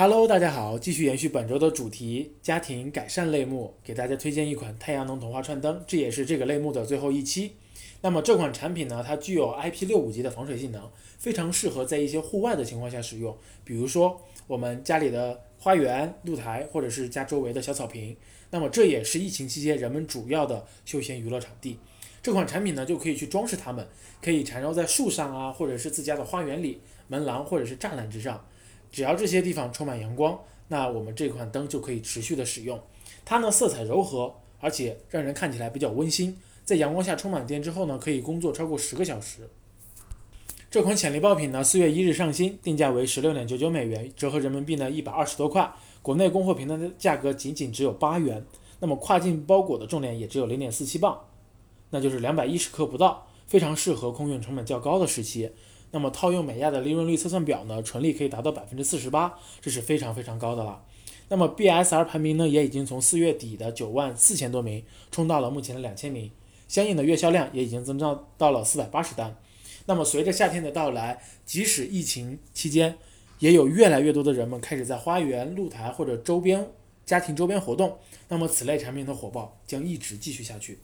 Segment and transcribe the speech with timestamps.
[0.00, 7.54] Hello，大家好，继续延续本周的主题，家庭改善类目，给大家推荐一款太阳能童话串灯，这也是这个类目的最后一期。
[8.00, 10.88] 那么这款产品呢，它具有 IP65 级的防水性能，
[11.18, 18.16] 非常适合在一些户外的情况下使用，比如说我们家里的花园、露台，或者是家周围的小草坪。
[18.50, 21.76] 那么这也是疫情期间人们主要的休闲娱乐场地。
[22.22, 23.84] 这款产品呢，就可以去装饰它们，
[24.22, 28.46] 可以缠绕在树上啊，或者是自家的花园里、门廊或者是栅栏之上。
[28.90, 32.80] 只要这些地方充满阳光，那我们这款灯就可以持续的使用。
[33.24, 36.36] 它呢色彩柔和，而且让人看起来比较温馨。
[36.64, 39.48] 在阳光下充满电之后呢，可以工作超过十个小时。
[40.70, 45.72] 这款潜力爆品呢，四月一日上新，定价为十六点九九美元，折合人民币呢一百二十多块。
[46.02, 48.44] 国内供货平台的价格仅仅只有八元。
[48.80, 51.18] 那么跨境包裹的重量也只有零点四七磅，
[51.90, 55.50] 那就是两百一十克不到，非常适合空运成本较高的时期。
[55.90, 60.84] 那么套用美亚的利润率测算表呢，纯利可以达到百分之四十八，这是非常非常高的了。
[61.28, 66.30] 那么 BSR 排名呢，也已经从四月底的九万四千多名冲到了目前的两千名，
[66.68, 69.36] 相应的月销量也已经增长到了四百八十单。
[69.86, 72.96] 那么随着夏天的到来，即使疫情期间，
[73.38, 76.70] 也有越来越多的人们开始在花园、露台或者周边
[77.06, 77.96] 家庭周边活动，
[78.28, 80.78] 那么此类产品的火爆将一直继续下去。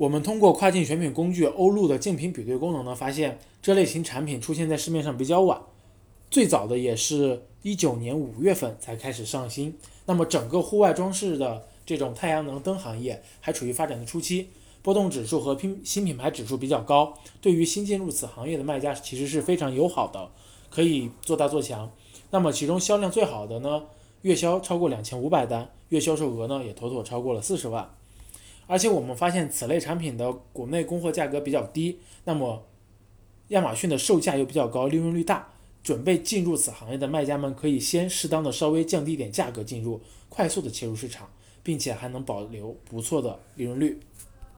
[0.00, 5.60] 我们通过跨境选品工具欧路的竞品比对功能呢，发现这类型产品出现在市面上比较晚，
[6.30, 9.76] 最早的也是一九年五月份才开始上新。
[10.06, 14.48] 那么整个户外装饰的这种太阳能灯行业还处于发展的初期，
[14.80, 17.12] 波动指数和拼新品牌指数比较高，
[17.42, 20.30] 对于新进入此行业的卖家其实是非常友好的，
[20.70, 21.92] 可以做大做强。
[22.30, 23.82] 那么其中销量最好的呢，
[24.22, 27.90] 月销超过两千五百单，月销售额呢也妥妥超过了四十万。
[28.70, 32.64] 而且我们发现此类产品的国内供货价格比较低，那么
[33.48, 35.48] 亚马逊的售价又比较高，利润率大，
[35.82, 41.28] 准备进入此行业的卖家们可以先适当的稍微降低点价格进入，快速的切入市场，
[41.64, 43.98] 并且还能保留不错的利润率。